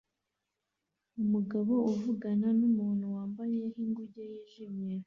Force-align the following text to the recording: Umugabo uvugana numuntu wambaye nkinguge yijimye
Umugabo 1.23 1.73
uvugana 1.93 2.47
numuntu 2.59 3.05
wambaye 3.15 3.57
nkinguge 3.71 4.21
yijimye 4.31 4.93